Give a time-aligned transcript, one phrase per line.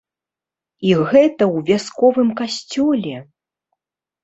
[0.89, 3.15] І гэта ў вясковым касцёле!